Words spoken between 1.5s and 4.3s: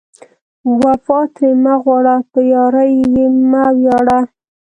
مه غواړه، په یارۍ یې مه ویاړه